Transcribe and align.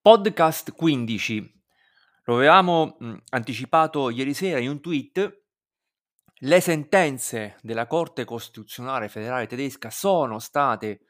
Podcast 0.00 0.72
15. 0.72 1.62
Lo 2.24 2.36
avevamo, 2.36 2.96
anticipato 3.30 4.10
ieri 4.10 4.32
sera 4.32 4.60
in 4.60 4.70
un 4.70 4.80
tweet. 4.80 5.42
Le 6.40 6.60
sentenze 6.60 7.56
della 7.62 7.88
Corte 7.88 8.24
Costituzionale 8.24 9.08
Federale 9.08 9.48
Tedesca 9.48 9.90
sono 9.90 10.38
state 10.38 11.00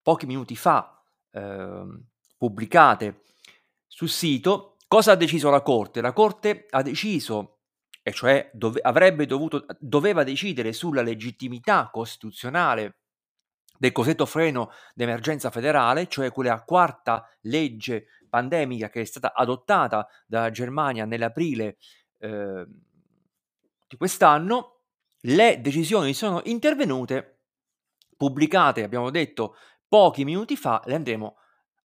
pochi 0.00 0.24
minuti 0.24 0.56
fa, 0.56 0.98
ehm, 1.30 2.06
pubblicate 2.38 3.22
sul 3.86 4.08
sito. 4.08 4.76
Cosa 4.88 5.12
ha 5.12 5.16
deciso 5.16 5.50
la 5.50 5.60
Corte? 5.60 6.00
La 6.00 6.14
Corte 6.14 6.66
ha 6.70 6.80
deciso, 6.80 7.58
e 8.02 8.12
cioè 8.12 8.50
dove 8.54 8.80
avrebbe 8.80 9.26
dovuto 9.26 9.66
doveva 9.78 10.24
decidere 10.24 10.72
sulla 10.72 11.02
legittimità 11.02 11.90
costituzionale 11.92 13.00
del 13.78 13.92
cosiddetto 13.92 14.26
freno 14.26 14.70
d'emergenza 14.94 15.50
federale, 15.50 16.08
cioè 16.08 16.32
quella 16.32 16.62
quarta 16.62 17.28
legge 17.42 18.06
pandemica 18.28 18.88
che 18.88 19.00
è 19.00 19.04
stata 19.04 19.32
adottata 19.34 20.06
dalla 20.26 20.50
Germania 20.50 21.04
nell'aprile 21.04 21.76
eh, 22.18 22.66
di 23.86 23.96
quest'anno, 23.96 24.80
le 25.20 25.60
decisioni 25.60 26.12
sono 26.14 26.40
intervenute, 26.44 27.40
pubblicate, 28.16 28.82
abbiamo 28.82 29.10
detto, 29.10 29.56
pochi 29.88 30.24
minuti 30.24 30.56
fa, 30.56 30.82
le 30.84 30.94
andremo 30.94 31.36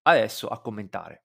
adesso 0.04 0.48
a 0.48 0.60
commentare. 0.60 1.23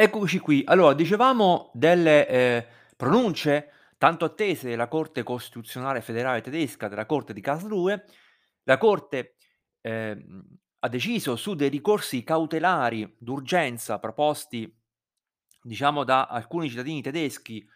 Eccoci 0.00 0.38
qui. 0.38 0.62
Allora, 0.64 0.94
dicevamo 0.94 1.72
delle 1.74 2.28
eh, 2.28 2.66
pronunce 2.96 3.72
tanto 3.98 4.26
attese 4.26 4.68
della 4.68 4.86
Corte 4.86 5.24
Costituzionale 5.24 6.02
Federale 6.02 6.40
Tedesca, 6.40 6.86
della 6.86 7.04
Corte 7.04 7.32
di 7.32 7.40
Karlsruhe. 7.40 8.04
La 8.62 8.78
Corte 8.78 9.34
eh, 9.80 10.24
ha 10.78 10.88
deciso 10.88 11.34
su 11.34 11.56
dei 11.56 11.68
ricorsi 11.68 12.22
cautelari 12.22 13.12
d'urgenza 13.18 13.98
proposti, 13.98 14.72
diciamo, 15.60 16.04
da 16.04 16.26
alcuni 16.26 16.68
cittadini 16.68 17.02
tedeschi 17.02 17.68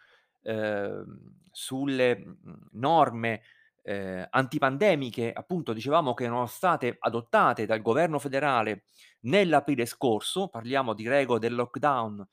eh, 0.43 1.03
sulle 1.51 2.37
norme 2.71 3.41
eh, 3.83 4.25
antipandemiche, 4.29 5.31
appunto 5.33 5.73
dicevamo 5.73 6.13
che 6.13 6.23
erano 6.23 6.45
state 6.47 6.95
adottate 6.99 7.65
dal 7.65 7.81
governo 7.81 8.17
federale 8.19 8.85
nell'aprile 9.21 9.85
scorso, 9.85 10.47
parliamo 10.47 10.93
di 10.93 11.07
regole 11.07 11.39
del 11.39 11.55
lockdown 11.55 12.25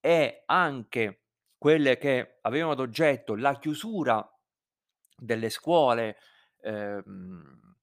e 0.00 0.42
anche 0.46 1.22
quelle 1.56 1.98
che 1.98 2.38
avevano 2.42 2.72
ad 2.72 2.80
oggetto 2.80 3.34
la 3.34 3.58
chiusura 3.58 4.26
delle 5.16 5.50
scuole 5.50 6.16
ehm, 6.62 7.76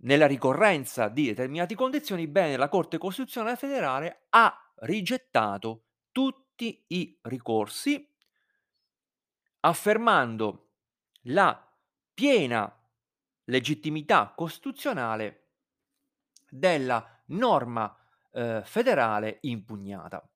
nella 0.00 0.26
ricorrenza 0.26 1.08
di 1.08 1.26
determinate 1.26 1.74
condizioni, 1.74 2.28
bene, 2.28 2.56
la 2.56 2.68
Corte 2.68 2.98
Costituzionale 2.98 3.56
Federale 3.56 4.26
ha 4.30 4.72
rigettato 4.76 5.84
tutti 6.12 6.84
i 6.88 7.18
ricorsi 7.22 8.08
affermando 9.60 10.70
la 11.22 11.67
piena 12.18 12.76
legittimità 13.44 14.32
costituzionale 14.34 15.50
della 16.50 17.22
norma 17.26 17.96
eh, 18.32 18.62
federale 18.64 19.38
impugnata. 19.42 20.28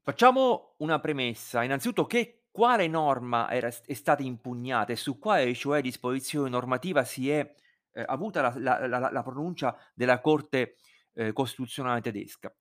Facciamo 0.00 0.76
una 0.78 1.00
premessa, 1.00 1.64
innanzitutto 1.64 2.06
che 2.06 2.44
quale 2.52 2.86
norma 2.86 3.50
era, 3.50 3.66
è 3.66 3.94
stata 3.94 4.22
impugnata 4.22 4.92
e 4.92 4.96
su 4.96 5.18
quale 5.18 5.52
cioè 5.54 5.80
disposizione 5.80 6.48
normativa 6.48 7.02
si 7.02 7.28
è 7.28 7.52
eh, 7.90 8.04
avuta 8.06 8.42
la, 8.42 8.54
la, 8.56 8.86
la, 8.86 9.10
la, 9.10 9.22
pronuncia 9.24 9.76
della 9.92 10.20
Corte 10.20 10.76
eh, 11.14 11.32
Costituzionale 11.32 12.00
tedesca. 12.00 12.54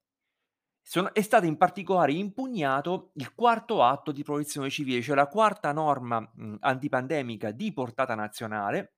Sono, 0.86 1.14
è 1.14 1.22
stato 1.22 1.46
in 1.46 1.56
particolare 1.58 2.12
impugnato 2.12 3.12
il 3.16 3.34
quarto 3.34 3.82
atto 3.84 4.12
di 4.12 4.22
protezione 4.24 4.70
civile, 4.70 5.02
cioè 5.02 5.16
la 5.16 5.28
quarta 5.28 5.72
norma 5.72 6.20
mh, 6.20 6.58
antipandemica 6.60 7.52
di 7.52 7.72
portata 7.72 8.16
nazionale, 8.16 8.96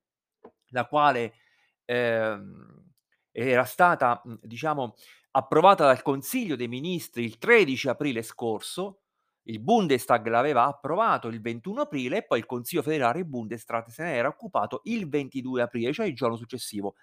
la 0.70 0.86
quale 0.88 1.34
eh, 1.86 2.38
era 3.32 3.66
stata, 3.66 4.20
mh, 4.24 4.34
diciamo, 4.42 4.96
approvata 5.32 5.86
dal 5.86 6.02
Consiglio 6.02 6.56
dei 6.56 6.68
Ministri 6.68 7.24
il 7.24 7.38
13 7.38 7.90
aprile 7.90 8.24
scorso, 8.24 9.02
il 9.48 9.60
Bundestag 9.60 10.26
l'aveva 10.28 10.66
approvato 10.66 11.28
il 11.28 11.40
21 11.40 11.82
aprile 11.82 12.18
e 12.18 12.26
poi 12.26 12.40
il 12.40 12.46
Consiglio 12.46 12.82
federale, 12.82 13.20
il 13.20 13.26
Bundesrat, 13.26 13.90
se 13.90 14.04
ne 14.04 14.16
era 14.16 14.28
occupato 14.28 14.82
il 14.86 15.08
22 15.08 15.62
aprile, 15.62 15.94
cioè 15.94 16.08
il 16.08 16.16
giorno 16.16 16.36
successivo. 16.36 16.96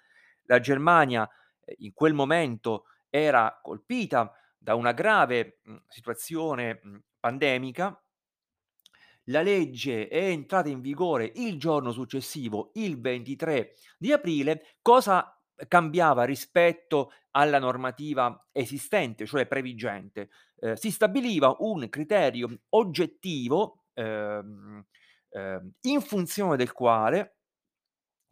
La 0.47 0.59
Germania 0.59 1.29
eh, 1.63 1.75
in 1.79 1.93
quel 1.93 2.13
momento 2.13 2.85
era 3.09 3.59
colpita 3.61 4.31
da 4.63 4.75
una 4.75 4.93
grave 4.93 5.59
mh, 5.63 5.75
situazione 5.89 6.79
mh, 6.81 6.97
pandemica, 7.19 8.01
la 9.27 9.41
legge 9.41 10.07
è 10.07 10.25
entrata 10.29 10.69
in 10.69 10.81
vigore 10.81 11.31
il 11.35 11.57
giorno 11.57 11.91
successivo, 11.91 12.71
il 12.75 12.99
23 12.99 13.75
di 13.97 14.11
aprile. 14.11 14.75
Cosa 14.81 15.37
cambiava 15.67 16.23
rispetto 16.25 17.11
alla 17.31 17.59
normativa 17.59 18.47
esistente, 18.51 19.25
cioè 19.25 19.45
previgente? 19.47 20.29
Eh, 20.59 20.75
si 20.75 20.91
stabiliva 20.91 21.55
un 21.59 21.87
criterio 21.89 22.49
oggettivo 22.69 23.85
ehm, 23.93 24.85
eh, 25.29 25.61
in 25.81 26.01
funzione 26.01 26.57
del 26.57 26.71
quale 26.73 27.37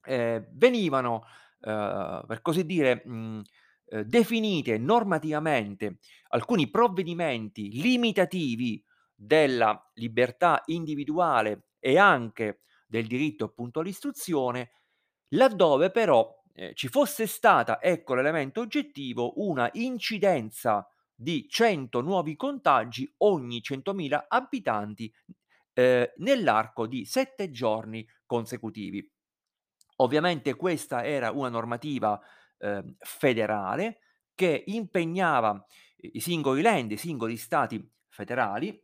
eh, 0.03 0.47
venivano, 0.53 1.23
eh, 1.61 2.23
per 2.27 2.41
così 2.41 2.65
dire, 2.65 3.01
mh, 3.05 3.41
eh, 3.91 4.05
definite 4.05 4.77
normativamente 4.77 5.97
alcuni 6.29 6.69
provvedimenti 6.69 7.69
limitativi 7.81 8.81
della 9.13 9.91
libertà 9.95 10.61
individuale 10.67 11.71
e 11.77 11.97
anche 11.97 12.61
del 12.87 13.05
diritto 13.05 13.43
appunto 13.43 13.81
all'istruzione, 13.81 14.71
laddove 15.29 15.91
però 15.91 16.41
eh, 16.53 16.73
ci 16.73 16.87
fosse 16.87 17.27
stata, 17.27 17.81
ecco 17.81 18.15
l'elemento 18.15 18.61
oggettivo, 18.61 19.33
una 19.41 19.69
incidenza 19.73 20.87
di 21.13 21.47
100 21.49 21.99
nuovi 22.01 22.35
contagi 22.37 23.13
ogni 23.17 23.61
100.000 23.61 24.25
abitanti 24.29 25.13
eh, 25.73 26.13
nell'arco 26.17 26.87
di 26.87 27.03
7 27.03 27.51
giorni 27.51 28.07
consecutivi. 28.25 29.05
Ovviamente 29.97 30.55
questa 30.55 31.03
era 31.03 31.31
una 31.31 31.49
normativa 31.49 32.19
eh, 32.61 32.95
federale 32.99 33.99
che 34.35 34.63
impegnava 34.67 35.65
i 35.97 36.19
singoli 36.19 36.61
land, 36.61 36.91
i 36.91 36.97
singoli 36.97 37.37
stati 37.37 37.83
federali. 38.09 38.81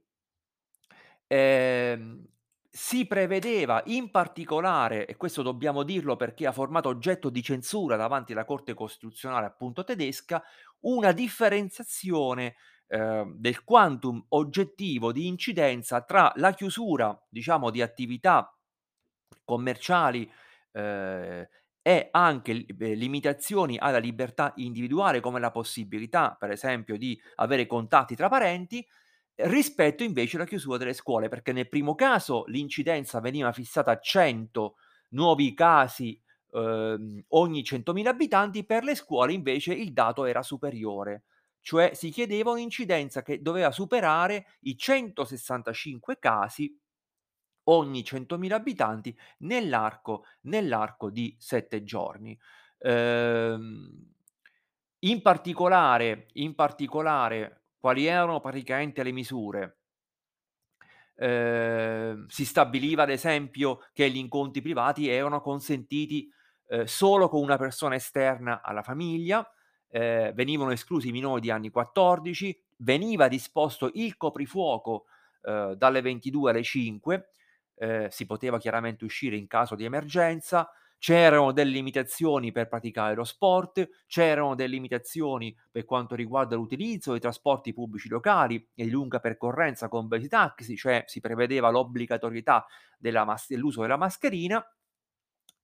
Eh, 1.27 2.21
si 2.69 3.07
prevedeva 3.07 3.81
in 3.85 4.11
particolare, 4.11 5.07
e 5.07 5.15
questo 5.15 5.41
dobbiamo 5.41 5.81
dirlo 5.81 6.15
perché 6.15 6.45
ha 6.45 6.51
formato 6.51 6.89
oggetto 6.89 7.29
di 7.29 7.41
censura 7.41 7.95
davanti 7.95 8.33
alla 8.33 8.45
Corte 8.45 8.75
Costituzionale 8.75 9.47
appunto 9.47 9.83
tedesca, 9.83 10.43
una 10.81 11.11
differenziazione 11.11 12.55
eh, 12.87 13.25
del 13.35 13.63
quantum 13.63 14.23
oggettivo 14.29 15.11
di 15.11 15.25
incidenza 15.25 16.01
tra 16.01 16.31
la 16.35 16.53
chiusura, 16.53 17.19
diciamo, 17.29 17.71
di 17.71 17.81
attività 17.81 18.55
commerciali 19.43 20.31
eh, 20.71 21.49
e 21.87 22.09
anche 22.11 22.65
eh, 22.65 22.95
limitazioni 22.95 23.77
alla 23.77 23.97
libertà 23.97 24.51
individuale 24.57 25.21
come 25.21 25.39
la 25.39 25.51
possibilità, 25.51 26.35
per 26.37 26.51
esempio, 26.51 26.97
di 26.97 27.17
avere 27.35 27.65
contatti 27.65 28.13
tra 28.13 28.27
parenti, 28.27 28.85
rispetto 29.35 30.03
invece 30.03 30.35
alla 30.35 30.45
chiusura 30.45 30.77
delle 30.77 30.91
scuole, 30.91 31.29
perché 31.29 31.53
nel 31.53 31.69
primo 31.69 31.95
caso 31.95 32.43
l'incidenza 32.47 33.21
veniva 33.21 33.53
fissata 33.53 33.91
a 33.91 33.99
100 34.01 34.75
nuovi 35.11 35.53
casi 35.53 36.21
eh, 36.51 37.23
ogni 37.25 37.63
100.000 37.63 38.07
abitanti, 38.07 38.65
per 38.65 38.83
le 38.83 38.93
scuole 38.93 39.31
invece 39.31 39.73
il 39.73 39.93
dato 39.93 40.25
era 40.25 40.43
superiore, 40.43 41.23
cioè 41.61 41.93
si 41.93 42.09
chiedeva 42.09 42.51
un'incidenza 42.51 43.21
che 43.21 43.41
doveva 43.41 43.71
superare 43.71 44.47
i 44.63 44.75
165 44.75 46.19
casi 46.19 46.77
ogni 47.69 48.03
100.000 48.03 48.55
abitanti 48.55 49.17
nell'arco, 49.39 50.25
nell'arco 50.41 51.09
di 51.09 51.35
7 51.39 51.83
giorni. 51.83 52.37
Ehm, 52.79 54.13
in 54.99 55.21
particolare, 55.21 56.27
in 56.33 56.55
particolare, 56.55 57.63
quali 57.79 58.05
erano 58.05 58.39
praticamente 58.39 59.03
le 59.03 59.11
misure? 59.11 59.77
Ehm, 61.15 62.27
si 62.27 62.45
stabiliva 62.45 63.03
ad 63.03 63.09
esempio 63.09 63.79
che 63.93 64.09
gli 64.09 64.17
incontri 64.17 64.61
privati 64.61 65.07
erano 65.09 65.41
consentiti 65.41 66.31
eh, 66.67 66.85
solo 66.85 67.27
con 67.29 67.41
una 67.41 67.57
persona 67.57 67.95
esterna 67.95 68.61
alla 68.61 68.83
famiglia, 68.83 69.47
eh, 69.89 70.31
venivano 70.35 70.71
esclusi 70.71 71.09
i 71.09 71.11
minori 71.11 71.41
di 71.41 71.49
anni 71.49 71.69
14, 71.69 72.59
veniva 72.77 73.27
disposto 73.27 73.89
il 73.93 74.17
coprifuoco 74.17 75.05
eh, 75.43 75.75
dalle 75.77 76.01
22 76.01 76.51
alle 76.51 76.63
5, 76.63 77.29
ehm, 77.77 78.07
si 78.09 78.25
poteva 78.25 78.57
chiaramente 78.59 79.05
uscire 79.05 79.35
in 79.37 79.47
caso 79.47 79.75
di 79.75 79.85
emergenza, 79.85 80.69
c'erano 80.99 81.51
delle 81.51 81.71
limitazioni 81.71 82.51
per 82.51 82.67
praticare 82.67 83.13
lo 83.15 83.23
sport, 83.23 83.87
c'erano 84.07 84.55
delle 84.55 84.69
limitazioni 84.73 85.55
per 85.71 85.85
quanto 85.85 86.15
riguarda 86.15 86.55
l'utilizzo 86.55 87.11
dei 87.11 87.19
trasporti 87.19 87.71
pubblici 87.73 88.09
locali 88.09 88.55
e 88.73 88.83
di 88.85 88.89
lunga 88.89 89.19
percorrenza 89.19 89.89
compresi 89.89 90.25
i 90.25 90.29
taxi, 90.29 90.75
cioè 90.75 91.03
si 91.07 91.19
prevedeva 91.19 91.69
l'obbligatorietà 91.69 92.65
della 92.97 93.25
mas 93.25 93.45
dell'uso 93.47 93.81
della 93.81 93.97
mascherina 93.97 94.63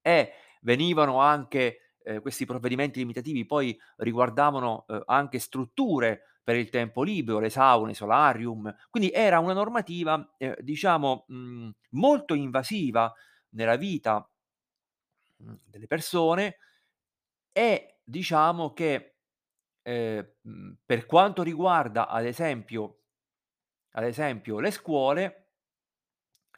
e 0.02 0.32
venivano 0.62 1.20
anche 1.20 1.96
ehm, 2.04 2.22
questi 2.22 2.46
provvedimenti 2.46 3.00
limitativi 3.00 3.46
poi 3.46 3.78
riguardavano, 3.98 4.86
uhm, 4.88 5.04
anche 5.06 5.40
strutture 5.40 6.24
per 6.44 6.56
il 6.58 6.70
tempo 6.70 7.04
libero, 7.04 7.40
le 7.40 7.50
saune, 7.50 7.92
i 7.92 7.96
solarium, 7.96 8.74
quindi 8.90 9.12
era 9.12 9.40
una 9.40 9.54
normativa, 9.54 10.34
ehm, 10.38 10.56
diciamo, 10.60 11.26
mhmm, 11.28 11.72
molto 11.92 12.34
invasiva 12.34 13.14
nella 13.52 13.76
vita 13.78 14.28
mhmm, 15.40 15.60
delle 15.66 15.88
persone 15.88 16.58
e 17.52 18.00
diciamo 18.04 18.74
che, 18.74 19.18
ehm, 19.84 20.28
mhmm, 20.42 20.74
per 20.86 21.06
quanto 21.06 21.44
riguarda 21.44 22.08
ad 22.08 22.26
esempio 22.26 23.00
ad 23.96 24.04
esempio 24.06 24.60
le 24.60 24.72
scuole 24.72 25.48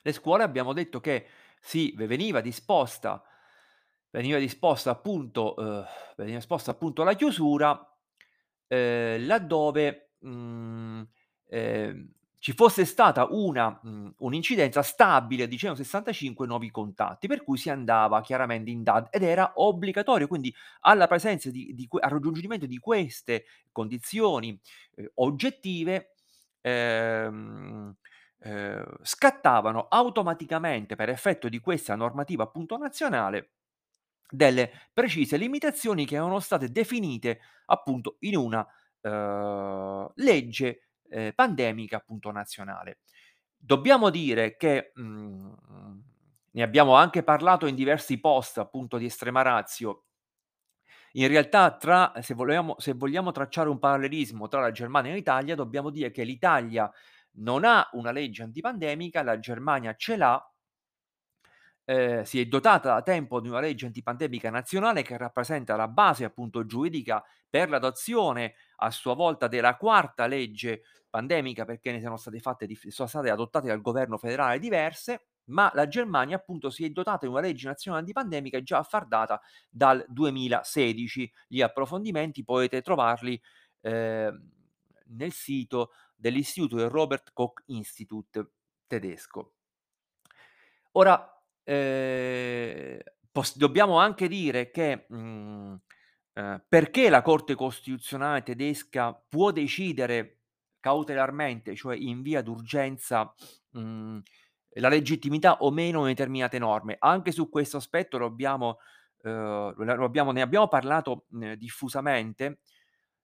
le 0.03 0.11
scuole 0.11 0.43
abbiamo 0.43 0.73
detto 0.73 0.99
che 0.99 1.25
si 1.59 1.91
ve 1.95 2.05
veniva 2.07 2.39
disposta 2.41 3.23
veniva 4.11 4.37
disposta 4.37 4.91
appunto 4.91 5.55
uhm, 5.57 5.83
veniva 6.15 6.37
disposta 6.37 6.71
appunto 6.71 7.03
la 7.03 7.15
chiusura, 7.15 7.94
ehm, 8.67 9.25
laddove, 9.25 10.11
mhmm, 10.19 11.07
ehm, 11.49 12.09
ci 12.39 12.53
fosse 12.53 12.85
stata 12.85 13.25
una 13.31 13.79
mhmm, 13.81 14.13
un'incidenza 14.19 14.83
stabile 14.83 15.47
di 15.47 15.57
165 15.57 16.45
nuovi 16.45 16.69
contatti, 16.71 17.27
per 17.27 17.43
cui 17.43 17.57
si 17.57 17.69
andava 17.71 18.21
chiaramente 18.21 18.69
in 18.69 18.83
DAD 18.83 19.07
ed 19.11 19.23
era 19.23 19.53
obbligatorio, 19.55 20.27
quindi 20.27 20.53
alla 20.81 21.07
presenza 21.07 21.49
di 21.49 21.73
di 21.73 21.87
al 21.99 22.09
raggiungimento 22.11 22.65
di 22.67 22.77
queste 22.77 23.45
condizioni, 23.71 24.59
ehm, 24.95 25.07
oggettive, 25.15 26.11
ehm, 26.61 27.95
ehm, 28.39 28.85
scattavano 29.01 29.87
automaticamente 29.89 30.95
per 30.95 31.09
effetto 31.09 31.49
di 31.49 31.59
questa 31.59 31.95
normativa 31.95 32.43
appunto 32.43 32.77
nazionale, 32.77 33.51
delle 34.29 34.71
precise 34.93 35.37
limitazioni 35.37 36.05
che 36.05 36.15
erano 36.15 36.39
state 36.39 36.69
definite 36.71 37.39
appunto 37.67 38.17
in 38.19 38.35
una, 38.37 38.65
uhm, 39.01 40.11
legge, 40.15 40.89
ehm, 41.09 41.31
pandemica 41.33 41.97
appunto 41.97 42.31
nazionale. 42.31 42.99
Dobbiamo 43.57 44.09
dire 44.09 44.55
che, 44.57 44.91
mhmm, 44.95 45.55
ne 46.51 46.63
abbiamo 46.63 46.95
anche 46.95 47.23
parlato 47.23 47.65
in 47.67 47.75
diversi 47.75 48.19
post 48.19 48.57
appunto 48.59 48.97
di 48.97 49.05
Estrema 49.05 49.41
Ratio 49.41 50.03
in 51.13 51.27
realtà 51.27 51.75
tra 51.77 52.11
se 52.21 52.33
volevamo 52.33 52.75
se 52.77 52.93
vogliamo 52.93 53.31
tracciare 53.31 53.69
un 53.69 53.79
parallelismo 53.79 54.47
tra 54.47 54.59
la 54.61 54.71
Germania 54.71 55.11
e 55.11 55.15
l'Italia, 55.15 55.55
dobbiamo 55.55 55.89
dire 55.89 56.11
che 56.11 56.23
l'Italia 56.23 56.91
non 57.37 57.63
ha 57.63 57.87
una 57.93 58.11
legge 58.11 58.43
antipandemica, 58.43 59.23
la 59.23 59.39
Germania 59.39 59.93
ce 59.95 60.17
l'ha 60.17 60.53
ehm, 61.85 62.23
si 62.23 62.39
è 62.39 62.45
dotata 62.45 62.93
da 62.93 63.01
tempo 63.01 63.39
di 63.39 63.47
una 63.49 63.59
legge 63.59 63.85
antipandemica 63.85 64.49
nazionale 64.49 65.01
che 65.03 65.17
rappresenta 65.17 65.75
la 65.75 65.87
base 65.87 66.23
appunto 66.25 66.65
giuridica 66.65 67.23
per 67.49 67.69
l'adozione 67.69 68.55
a 68.77 68.91
sua 68.91 69.13
volta 69.15 69.47
della 69.47 69.77
quarta 69.77 70.27
legge 70.27 70.81
pandemica, 71.09 71.63
perché 71.65 71.91
ne 71.91 72.01
sono 72.01 72.17
state 72.17 72.39
fatte 72.39 72.67
sono 72.89 73.07
state 73.07 73.29
adottate 73.29 73.67
dal 73.67 73.81
governo 73.81 74.17
federale 74.17 74.59
diverse, 74.59 75.27
ma 75.45 75.71
la 75.73 75.87
Germania 75.87 76.35
appunto 76.37 76.69
si 76.69 76.83
è 76.85 76.89
dotata 76.89 77.25
di 77.25 77.31
una 77.31 77.39
legge 77.41 77.67
nazionale 77.67 78.01
antipandemica 78.01 78.61
già 78.61 78.79
a 78.79 78.83
far 78.83 79.07
data 79.07 79.39
dal 79.69 80.03
2016. 80.09 81.31
Gli 81.47 81.61
approfondimenti 81.61 82.43
potete 82.43 82.81
trovarli, 82.81 83.39
ehm, 83.81 84.49
nel 85.07 85.31
sito 85.31 85.91
dell'istituto 86.15 86.77
del 86.77 86.89
Robert 86.89 87.31
Koch 87.33 87.61
Institut 87.67 88.49
tedesco. 88.87 89.51
Ora, 90.93 91.34
ehm, 91.65 92.99
pos 93.31 93.57
dobbiamo 93.57 93.99
anche 93.99 94.27
dire 94.29 94.71
che, 94.71 95.05
mhmm, 95.09 95.79
ehm, 96.33 96.63
perché 96.69 97.09
la 97.09 97.21
Corte 97.23 97.55
Costituzionale 97.55 98.43
tedesca 98.43 99.13
può 99.29 99.51
decidere 99.51 100.39
cautelarmente, 100.79 101.75
cioè 101.75 101.95
in 101.97 102.21
via 102.23 102.41
d'urgenza, 102.41 103.33
mhmm, 103.71 104.21
la 104.77 104.89
legittimità 104.89 105.57
o 105.59 105.71
meno 105.71 106.03
di 106.03 106.09
determinate 106.09 106.59
norme. 106.59 106.97
Anche 106.99 107.31
su 107.31 107.49
questo 107.49 107.77
aspetto 107.77 108.17
lo 108.17 108.25
abbiamo 108.27 108.79
uhm, 109.23 109.73
lo 109.75 110.05
abbiamo 110.05 110.31
ne 110.31 110.41
abbiamo 110.41 110.67
parlato, 110.69 111.25
mhmm, 111.29 111.53
diffusamente, 111.55 112.59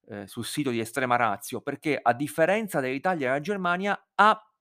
ehm, 0.09 0.25
sul 0.25 0.45
sito 0.45 0.69
di 0.71 0.79
Estrema 0.81 1.15
Ratio, 1.17 1.61
perché 1.61 1.99
a 2.01 2.13
differenza 2.13 2.79
dell'Italia 2.81 3.25
e 3.27 3.29
della 3.29 3.41
Germania 3.41 4.07
ha, 4.15 4.51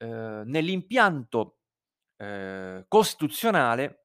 uhm, 0.00 0.44
nell'impianto 0.46 1.58
ehm, 2.20 2.84
costituzionale 2.88 4.04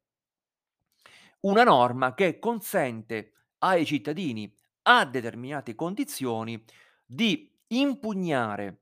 una 1.41 1.63
norma 1.63 2.13
che 2.13 2.39
consente 2.39 3.31
ai 3.59 3.85
cittadini, 3.85 4.53
a 4.83 5.05
determinate 5.05 5.75
condizioni, 5.75 6.63
di 7.05 7.51
impugnare 7.67 8.81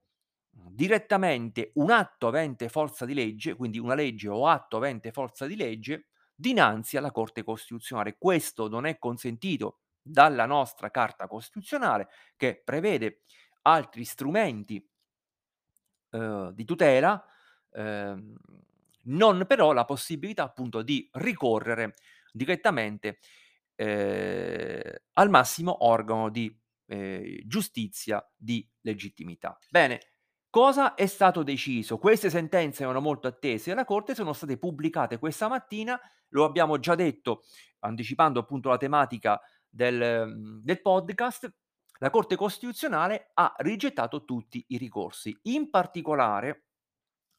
direttamente 0.52 1.72
un 1.76 1.92
atto 1.92 2.28
avente 2.28 2.70
forza 2.70 3.06
di 3.06 3.14
legge, 3.14 3.56
quindi 3.56 3.80
una 3.80 3.96
legge 3.96 4.30
o 4.30 4.48
atto 4.48 4.78
avente 4.78 5.12
forza 5.12 5.46
di 5.46 5.56
legge, 5.56 6.08
dinanzi 6.36 6.98
alla 6.98 7.12
Corte 7.12 7.44
Costituzionale. 7.44 8.16
Questo 8.18 8.68
non 8.68 8.86
è 8.86 8.98
consentito 8.98 9.80
dalla 10.02 10.46
nostra 10.46 10.90
Carta 10.92 11.28
Costituzionale 11.28 12.08
che 12.36 12.62
prevede 12.64 13.22
altri 13.64 14.04
strumenti 14.04 14.86
uhm, 16.12 16.52
di 16.54 16.66
tutela, 16.66 17.24
ehm, 17.72 18.36
non 19.06 19.46
però 19.48 19.74
la 19.74 19.86
possibilità 19.86 20.44
appunto 20.44 20.82
di 20.82 21.08
ricorrere 21.14 21.94
direttamente, 22.32 23.20
ehm, 23.76 24.82
al 25.14 25.30
massimo 25.30 25.86
organo 25.86 26.30
di, 26.30 26.56
ehm, 26.88 27.38
giustizia 27.46 28.26
di 28.36 28.68
legittimità. 28.82 29.58
Bene, 29.70 30.00
cosa 30.50 30.94
è 30.96 31.06
stato 31.06 31.44
deciso? 31.44 31.98
Queste 31.98 32.30
sentenze 32.30 32.84
erano 32.84 33.02
molto 33.02 33.28
attese 33.28 33.70
dalla 33.72 33.86
Corte, 33.86 34.16
sono 34.16 34.34
state 34.34 34.58
pubblicate 34.58 35.18
questa 35.20 35.48
mattina, 35.48 36.00
lo 36.30 36.46
abbiamo 36.46 36.80
già 36.80 36.96
detto 36.96 37.44
anticipando 37.80 38.40
appunto 38.40 38.70
la 38.70 38.78
tematica 38.78 39.40
del 39.70 40.26
mhmm, 40.28 40.62
del 40.64 40.82
podcast, 40.82 41.54
la 42.00 42.10
Corte 42.10 42.36
Costituzionale 42.36 43.32
ha 43.34 43.54
rigettato 43.58 44.26
tutti 44.26 44.64
i 44.70 44.78
ricorsi. 44.78 45.38
In 45.44 45.70
particolare 45.70 46.66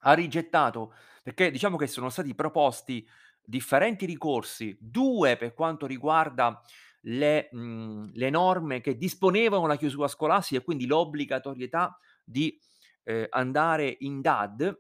ha 0.04 0.12
rigettato 0.14 0.94
perché 1.23 1.50
diciamo 1.50 1.76
che 1.76 1.87
sono 1.87 2.08
stati 2.11 2.34
proposti 2.34 3.06
differenti 3.42 4.06
ricorsi, 4.06 4.76
2 4.80 5.37
per 5.37 5.54
quanto 5.54 5.87
riguarda 5.87 6.61
le 7.06 7.49
mhmm, 7.52 8.12
le 8.14 8.30
norme 8.30 8.80
che 8.80 8.96
disponevano 8.96 9.66
la 9.66 9.76
chiusura 9.76 10.08
scolastica 10.08 10.61
e 10.61 10.64
quindi 10.64 10.87
l'obbligatorietà 10.87 11.99
di, 12.25 12.58
ehm, 13.04 13.26
andare 13.30 13.96
in 14.00 14.20
DAD. 14.23 14.78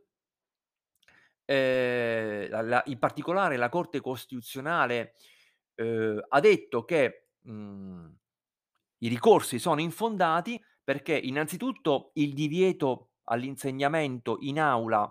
Ehm, 1.48 2.48
la 2.50 2.62
la 2.62 2.82
in 2.86 2.98
particolare 2.98 3.56
la 3.56 3.68
Corte 3.68 4.00
Costituzionale, 4.00 5.14
uhm, 5.76 6.20
ha 6.28 6.40
detto 6.40 6.84
che, 6.84 7.28
mhmm, 7.42 8.14
i 8.98 9.08
ricorsi 9.08 9.58
sono 9.58 9.80
infondati 9.80 10.62
perché 10.82 11.16
innanzitutto 11.16 12.10
il 12.14 12.32
divieto 12.34 13.10
all'insegnamento 13.24 14.38
in 14.40 14.60
aula 14.60 15.10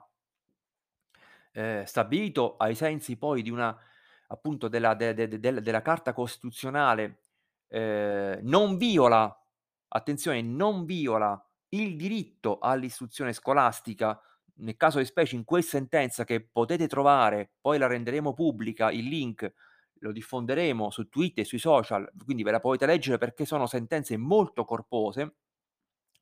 ehm, 1.54 1.84
stabilito 1.84 2.56
ai 2.58 2.76
sensi 2.76 3.18
poi 3.18 3.42
di 3.42 3.50
una 3.50 3.78
appunto 4.28 4.68
della 4.68 4.94
de 4.96 5.14
de 5.14 5.28
de 5.28 5.40
del 5.40 5.62
della 5.62 5.82
Carta 5.82 6.14
Costituzionale, 6.14 7.24
ehm, 7.68 8.40
non 8.44 8.78
viola 8.78 9.36
attenzione, 9.90 10.42
non 10.42 10.86
viola 10.86 11.40
il 11.70 11.96
diritto 11.96 12.60
all'istruzione 12.60 13.34
scolastica. 13.34 14.20
Nel 14.56 14.78
caso 14.78 15.00
di 15.00 15.06
specie 15.06 15.36
in 15.36 15.44
quel 15.46 15.64
sentenza 15.64 16.24
che 16.26 16.48
potete 16.48 16.88
trovare, 16.88 17.54
poi 17.60 17.78
la 17.80 17.88
renderemo 17.88 18.34
pubblica, 18.34 18.92
il 18.92 19.08
link 19.08 19.52
lo 20.00 20.12
diffonderemo 20.12 20.92
su 20.92 21.10
Twitter 21.10 21.44
e 21.44 21.48
sui 21.48 21.58
social, 21.60 22.08
quindi 22.24 22.44
ve 22.44 22.52
la 22.52 22.60
potete 22.60 22.86
leggere 22.86 23.18
perché 23.18 23.46
sono 23.46 23.66
sentenze 23.68 24.16
molto 24.18 24.64
corpose. 24.66 25.36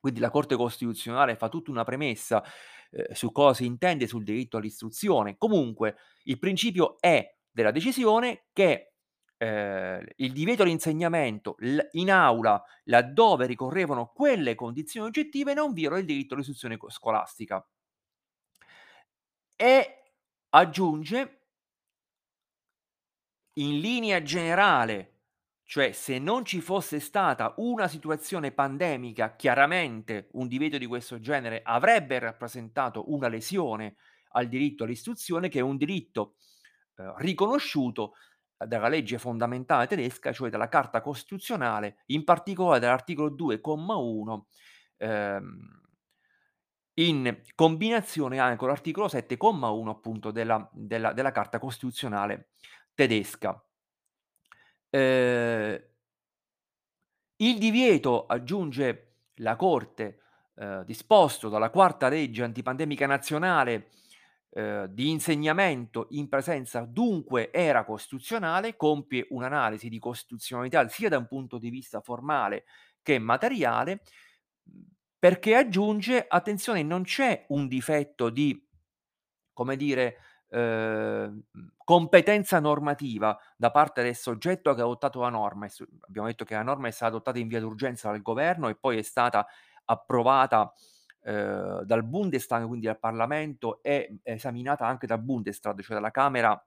Quindi 0.02 0.20
la 0.20 0.30
Corte 0.30 0.56
Costituzionale 0.56 1.36
fa 1.36 1.48
tutta 1.48 1.70
una 1.70 1.84
premessa, 1.84 2.42
ehm, 2.90 3.12
su 3.12 3.30
cosa 3.32 3.54
si 3.54 3.66
intende 3.66 4.08
sul 4.08 4.24
diritto 4.24 4.56
all'istruzione. 4.56 5.36
Comunque 5.38 5.96
il 6.24 6.38
principio 6.40 6.96
è 7.00 7.24
della 7.50 7.70
decisione 7.70 8.46
che, 8.52 8.94
ehm, 9.38 10.04
il 10.16 10.32
divieto 10.32 10.62
all'insegnamento 10.64 11.54
l 11.58 11.78
in 11.92 12.10
aula, 12.10 12.62
laddove 12.84 13.46
ricorrevano 13.46 14.10
quelle 14.14 14.54
condizioni 14.56 15.06
oggettive, 15.06 15.54
non 15.54 15.72
viola 15.72 15.98
il 15.98 16.04
diritto 16.06 16.34
all'istruzione 16.34 16.76
co 16.76 16.90
scolastica. 16.90 17.64
E 19.56 19.76
aggiunge 20.50 21.18
in 23.54 23.80
linea 23.80 24.22
generale, 24.22 25.11
cioè 25.72 25.92
se 25.92 26.18
non 26.18 26.44
ci 26.44 26.60
fosse 26.60 27.00
stata 27.00 27.54
una 27.56 27.88
situazione 27.88 28.52
pandemica, 28.52 29.36
chiaramente 29.36 30.28
un 30.32 30.46
divieto 30.46 30.76
di 30.76 30.84
questo 30.84 31.18
genere 31.18 31.62
avrebbe 31.64 32.18
rappresentato 32.18 33.10
una 33.10 33.28
lesione 33.28 33.94
al 34.32 34.48
diritto 34.48 34.84
all'istruzione, 34.84 35.48
che 35.48 35.60
è 35.60 35.62
un 35.62 35.78
diritto 35.78 36.34
eh, 36.96 37.14
riconosciuto 37.16 38.16
dalla 38.54 38.88
legge 38.88 39.16
fondamentale 39.16 39.86
tedesca, 39.86 40.30
cioè 40.30 40.50
dalla 40.50 40.68
Carta 40.68 41.00
Costituzionale, 41.00 42.02
in 42.08 42.24
particolare 42.24 42.78
dall'articolo 42.78 43.30
2,1, 43.30 44.42
ehm, 44.98 45.80
in 46.96 47.40
combinazione 47.54 48.38
anche 48.38 48.58
con 48.58 48.68
l'articolo 48.68 49.08
7,1 49.08 49.88
appunto 49.88 50.32
della, 50.32 50.68
della, 50.70 51.14
della 51.14 51.32
Carta 51.32 51.58
Costituzionale 51.58 52.50
tedesca. 52.92 53.58
Eh, 54.94 55.88
il 57.36 57.58
divieto, 57.58 58.26
aggiunge 58.26 59.14
la 59.36 59.56
Corte, 59.56 60.18
eh, 60.54 60.82
disposto 60.84 61.48
dalla 61.48 61.70
quarta 61.70 62.08
legge 62.08 62.42
antipandemica 62.42 63.06
nazionale 63.06 63.88
eh, 64.50 64.86
di 64.90 65.08
insegnamento 65.08 66.08
in 66.10 66.28
presenza 66.28 66.84
dunque 66.86 67.50
era 67.50 67.84
costituzionale, 67.84 68.76
compie 68.76 69.26
un'analisi 69.30 69.88
di 69.88 69.98
costituzionalità 69.98 70.86
sia 70.88 71.08
da 71.08 71.16
un 71.16 71.26
punto 71.26 71.56
di 71.56 71.70
vista 71.70 72.02
formale 72.02 72.64
che 73.00 73.18
materiale, 73.18 74.02
perché 75.18 75.54
aggiunge, 75.54 76.26
attenzione, 76.28 76.82
non 76.82 77.04
c'è 77.04 77.46
un 77.48 77.66
difetto 77.66 78.28
di, 78.28 78.68
come 79.54 79.76
dire, 79.76 80.18
Ehm, 80.54 81.42
competenza 81.84 82.60
normativa 82.60 83.38
da 83.56 83.70
parte 83.70 84.02
del 84.02 84.14
soggetto 84.14 84.74
che 84.74 84.80
ha 84.80 84.84
adottato 84.84 85.20
la 85.20 85.30
norma. 85.30 85.66
abbiamo 86.06 86.26
detto 86.28 86.44
che 86.44 86.54
la 86.54 86.62
norma 86.62 86.88
è 86.88 86.90
stata 86.90 87.12
adottata 87.12 87.38
in 87.38 87.48
via 87.48 87.60
d'urgenza 87.60 88.10
dal 88.10 88.20
governo 88.22 88.68
e 88.68 88.74
poi 88.76 88.98
è 88.98 89.02
stata 89.02 89.46
approvata 89.86 90.72
ehm, 91.22 91.82
dal 91.82 92.04
Bundestag, 92.04 92.66
quindi 92.66 92.86
dal 92.86 92.98
Parlamento, 92.98 93.82
e 93.82 94.18
esaminata 94.22 94.86
anche 94.86 95.06
dal 95.06 95.22
Bundesrat, 95.22 95.80
cioè 95.80 95.94
dalla 95.94 96.10
Camera 96.10 96.62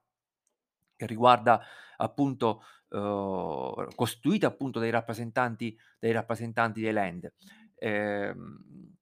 che 0.96 1.06
riguarda 1.06 1.60
appunto 1.96 2.62
uhm, 2.90 3.94
costituita 3.94 4.46
appunto 4.46 4.78
dai 4.78 4.90
rappresentanti 4.90 5.76
dei 5.98 6.12
rappresentanti 6.12 6.80
dei 6.80 6.92
Land. 6.92 7.32
Ehm, 7.76 8.94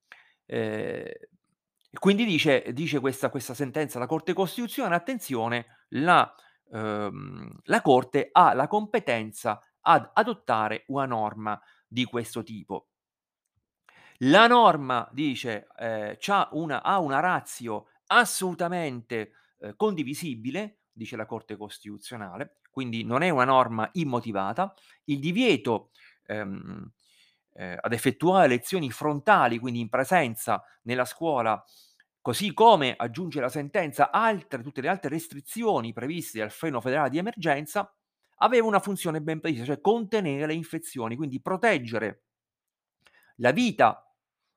ehm 1.95 1.99
quindi 1.99 2.25
dice 2.25 2.73
dice 2.73 3.01
questa 3.01 3.31
questa 3.31 3.55
sentenza 3.55 3.99
la 3.99 4.07
Corte 4.07 4.33
Costituzionale, 4.33 4.95
attenzione, 4.97 5.67
la 5.91 6.35
uhm, 6.71 7.51
la 7.65 7.83
Corte 7.83 8.29
ha 8.33 8.53
la 8.55 8.67
competenza 8.67 9.61
ad 9.83 10.11
adottare 10.15 10.85
una 10.89 11.07
norma 11.07 11.61
di 11.87 12.05
questo 12.05 12.43
tipo. 12.43 12.87
La 14.19 14.47
norma 14.47 15.09
dice, 15.13 15.67
ehm, 15.77 16.15
c'ha 16.19 16.49
una 16.53 16.83
ha 16.83 16.99
una 17.01 17.19
ratio 17.21 17.87
assolutamente, 18.07 19.33
ehm, 19.59 19.75
condivisibile, 19.77 20.83
dice 20.93 21.17
la 21.17 21.27
Corte 21.27 21.57
Costituzionale, 21.57 22.59
quindi 22.71 23.03
non 23.05 23.23
è 23.23 23.31
una 23.31 23.45
norma 23.45 23.89
immotivata. 23.95 24.73
Il 25.05 25.19
divieto, 25.19 25.91
ehm, 26.27 26.93
ehm, 27.54 27.76
ad 27.80 27.92
effettuare 27.92 28.49
lezioni 28.49 28.90
frontali, 28.90 29.58
quindi 29.58 29.80
in 29.80 29.88
presenza 29.88 30.62
nella 30.82 31.04
scuola 31.04 31.62
Così 32.20 32.54
come, 32.54 32.94
aggiunge 32.96 33.38
la 33.38 33.50
sentenza, 33.50 34.11
altre 34.11 34.62
tutte 34.62 34.80
le 34.80 34.88
altre 34.88 35.11
restrizioni 35.11 35.92
previste 35.92 36.38
dal 36.38 36.50
freno 36.50 36.80
federale 36.80 37.11
di 37.11 37.18
emergenza, 37.18 37.94
aveva 38.37 38.66
una 38.66 38.80
funzione 38.80 39.20
ben 39.20 39.40
precisa, 39.40 39.64
cioè 39.66 39.80
contenere 39.82 40.46
le 40.46 40.54
infezioni, 40.54 41.16
quindi 41.16 41.42
proteggere 41.42 42.23
la 43.37 43.50
vita 43.50 44.08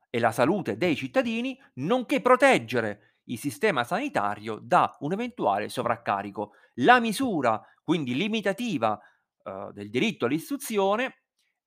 e 0.10 0.20
la 0.20 0.32
salute 0.32 0.78
dei 0.78 0.96
cittadini, 0.96 1.60
nonché 1.76 2.22
proteggere 2.22 3.18
il 3.26 3.38
sistema 3.38 3.84
sanitario 3.84 4.60
da 4.62 4.96
un 5.02 5.12
eventuale 5.12 5.70
sovraccarico. 5.70 6.54
La 6.76 7.00
misura, 7.00 7.62
quindi 7.84 8.16
limitativa, 8.16 9.00
uhm, 9.44 9.72
del 9.72 9.90
diritto 9.90 10.26
all'istruzione, 10.26 11.24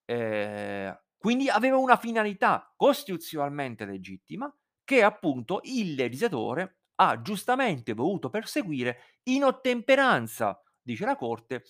ehm, 0.06 0.98
quindi 1.20 1.50
aveva 1.50 1.76
una 1.76 1.98
finalità 1.98 2.72
costituzionalmente 2.74 3.84
legittima 3.84 4.50
che 4.82 5.02
appunto 5.02 5.60
il 5.64 5.92
legislatore 5.92 6.78
ha 6.94 7.20
giustamente 7.20 7.92
voluto 7.92 8.30
perseguire 8.30 9.18
in 9.24 9.44
ottemperanza, 9.44 10.58
dice 10.80 11.04
la 11.04 11.16
Corte, 11.16 11.64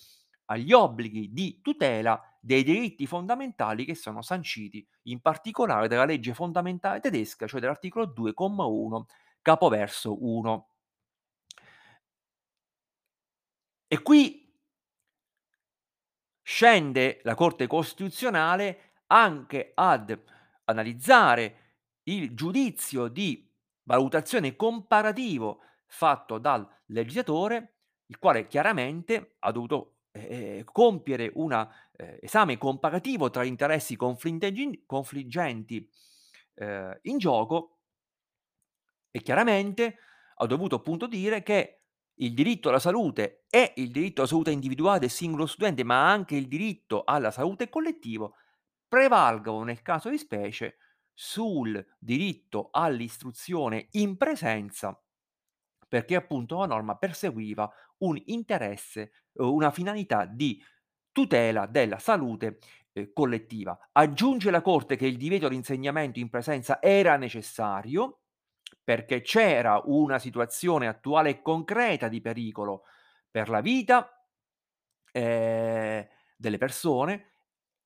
agli 0.47 0.73
obblighi 0.73 1.33
di 1.33 1.61
tutela 1.61 2.21
dei 2.41 2.63
diritti 2.63 3.09
fondamentali 3.09 3.85
che 3.85 3.97
sono 3.97 4.23
sanciti 4.23 4.87
in 5.09 5.21
particolare 5.21 5.89
dalla 5.89 6.05
legge 6.05 6.33
fondamentale 6.33 7.01
tedesca, 7.01 7.49
cioè 7.49 7.61
dall'articolo 7.61 8.07
2,1 8.07 9.03
capoverso 9.43 10.25
1. 10.25 10.69
E 13.89 14.03
qui 14.03 14.49
scende 16.41 17.21
la 17.25 17.35
Corte 17.35 17.67
Costituzionale 17.67 18.90
anche 19.13 19.73
ad 19.75 20.19
analizzare 20.65 21.57
il 22.05 22.35
giudizio 22.35 23.09
di 23.09 23.49
valutazione 23.85 24.57
comparativo 24.57 25.61
fatto 25.87 26.39
dal 26.39 26.67
legislatore, 26.87 27.75
il 28.07 28.19
quale 28.19 28.47
chiaramente 28.47 29.37
ha 29.41 29.51
dovuto 29.51 29.97
eh, 30.13 30.65
compiere 30.65 31.31
un 31.35 31.53
eh, 31.53 32.19
esame 32.23 32.59
comparativo 32.59 33.31
tra 33.31 33.45
interessi 33.45 33.97
confliggenti 33.97 35.89
eh, 36.55 36.99
in 37.03 37.19
gioco 37.19 37.79
e 39.11 39.21
chiaramente 39.23 39.97
ha 40.37 40.47
dovuto 40.47 40.77
appunto 40.77 41.07
dire 41.07 41.43
che 41.43 41.83
il 42.21 42.35
diritto 42.35 42.69
alla 42.69 42.79
salute 42.79 43.45
è 43.49 43.73
il 43.77 43.91
diritto 43.91 44.21
alla 44.21 44.31
salute 44.31 44.51
individuale 44.51 44.99
del 44.99 45.11
singolo 45.11 45.47
studente, 45.47 45.85
ma 45.85 46.11
anche 46.11 46.37
il 46.37 46.49
diritto 46.49 47.03
alla 47.05 47.31
salute 47.31 47.69
collettivo 47.69 48.35
prevalgono 48.91 49.63
nel 49.63 49.83
caso 49.83 50.11
di 50.11 50.19
specie 50.19 50.79
sul 51.15 51.87
diritto 51.97 52.71
all'istruzione 52.73 53.87
in 53.93 54.17
presenza, 54.17 55.01
perché 55.87 56.17
appunto 56.17 56.59
la 56.59 56.67
norma 56.67 56.97
perseguiva 56.97 57.73
un 57.99 58.21
interesse, 58.27 59.13
una 59.35 59.71
finalità 59.71 60.25
di 60.25 60.61
tutela 61.13 61.67
della 61.67 61.99
salute 61.99 62.59
eh, 62.93 63.13
collettiva. 63.13 63.79
Aggiunge 63.93 64.51
la 64.51 64.61
Corte 64.61 64.97
che 64.97 65.07
il 65.07 65.17
divieto 65.17 65.49
di 65.49 65.55
insegnamento 65.55 66.19
in 66.19 66.29
presenza 66.29 66.83
era 66.83 67.17
necessario 67.17 68.23
perché 68.83 69.21
c'era 69.21 69.81
una 69.85 70.19
situazione 70.19 70.89
attuale 70.89 71.31
e 71.31 71.43
concreta 71.43 72.09
di 72.09 72.21
pericolo 72.21 72.83
per 73.31 73.49
la 73.49 73.61
vita 73.61 74.27
eh, 75.13 76.09
delle 76.37 76.59
persone 76.59 77.30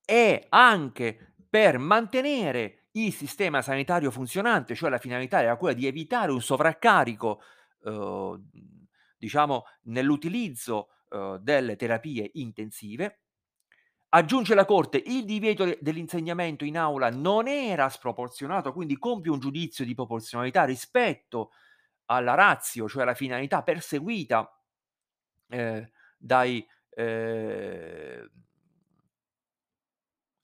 e 0.05 0.45
anche 0.49 1.33
per 1.49 1.77
mantenere 1.79 2.87
il 2.93 3.13
sistema 3.13 3.61
sanitario 3.61 4.11
funzionante, 4.11 4.75
cioè 4.75 4.89
la 4.89 4.97
finalità 4.99 5.41
era 5.41 5.57
quella 5.57 5.75
di 5.75 5.87
evitare 5.87 6.31
un 6.31 6.41
sovraccarico, 6.41 7.41
uhm, 7.81 8.41
diciamo 9.17 9.63
nell'utilizzo, 9.83 10.89
uhm, 11.09 11.37
delle 11.37 11.75
terapie 11.75 12.29
intensive. 12.35 13.19
Aggiunge 14.09 14.55
la 14.55 14.65
Corte: 14.65 15.01
il 15.05 15.25
divieto 15.25 15.65
de 15.65 15.77
dell'insegnamento 15.81 16.63
in 16.65 16.77
aula 16.77 17.09
non 17.09 17.47
era 17.47 17.89
sproporzionato, 17.89 18.71
quindi 18.73 18.97
compie 18.97 19.31
un 19.31 19.39
giudizio 19.39 19.83
di 19.85 19.93
proporzionalità 19.95 20.63
rispetto 20.65 21.51
alla 22.07 22.35
ratio, 22.35 22.87
cioè 22.89 23.03
alla 23.03 23.15
finalità 23.15 23.63
perseguita, 23.63 24.49
ehm, 25.49 25.87
dai 26.17 26.65
ehm 26.95 28.29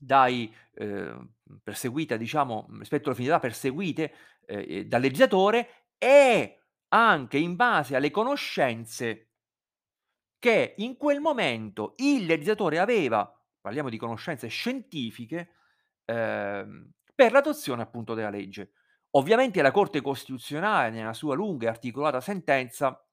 dai 0.01 0.53
ehm, 0.75 1.29
perseguita 1.63 2.17
diciamo 2.17 2.67
rispetto 2.79 3.07
alle 3.09 3.17
finalità 3.17 3.39
perseguite, 3.39 4.13
ehm, 4.45 4.81
dal 4.83 5.01
legislatore 5.01 5.69
e 5.97 6.59
anche 6.89 7.37
in 7.37 7.55
base 7.55 7.95
alle 7.95 8.11
conoscenze 8.11 9.27
che 10.39 10.73
in 10.77 10.97
quel 10.97 11.19
momento 11.19 11.93
il 11.97 12.25
legislatore 12.25 12.79
aveva, 12.79 13.31
parliamo 13.59 13.89
di 13.89 13.97
conoscenze 13.97 14.47
scientifiche, 14.47 15.49
ehm, 16.05 16.89
per 17.13 17.31
l'adozione 17.31 17.81
appunto 17.83 18.13
della 18.13 18.29
legge. 18.29 18.71
Ovviamente 19.11 19.61
la 19.61 19.71
Corte 19.71 20.01
Costituzionale 20.01 20.89
nella 20.89 21.13
sua 21.13 21.35
lunga 21.35 21.67
e 21.67 21.69
articolata 21.69 22.21
sentenza 22.21 23.05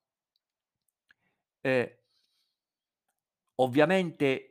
ehm, 1.64 1.88
ovviamente 3.56 4.47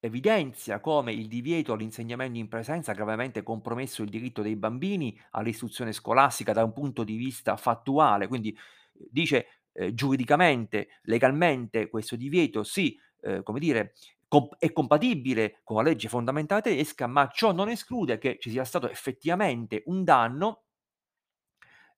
evidenzia 0.00 0.80
come 0.80 1.12
il 1.12 1.26
divieto 1.28 1.72
all'insegnamento 1.72 2.38
in 2.38 2.48
presenza 2.48 2.92
ha 2.92 2.94
gravemente 2.94 3.42
compromesso 3.42 4.02
il 4.02 4.08
diritto 4.10 4.42
dei 4.42 4.56
bambini 4.56 5.18
all'istruzione 5.32 5.92
scolastica 5.92 6.52
da 6.52 6.64
un 6.64 6.72
punto 6.72 7.02
di 7.04 7.16
vista 7.16 7.56
fattuale, 7.56 8.28
quindi 8.28 8.56
dice 8.92 9.46
ehm, 9.72 9.90
giuridicamente, 9.92 10.88
legalmente 11.02 11.88
questo 11.88 12.16
divieto 12.16 12.62
si 12.62 12.98
ehm, 13.22 13.42
come 13.42 13.58
dire, 13.60 13.94
comp 14.28 14.54
è 14.58 14.72
compatibile 14.72 15.60
con 15.64 15.76
la 15.76 15.82
legge 15.82 16.08
fondamentale 16.08 16.62
tedesca, 16.62 17.06
ma 17.06 17.28
ciò 17.28 17.52
non 17.52 17.68
esclude 17.68 18.18
che 18.18 18.36
ci 18.40 18.50
sia 18.50 18.64
stato 18.64 18.88
effettivamente 18.88 19.82
un 19.86 20.04
danno 20.04 20.62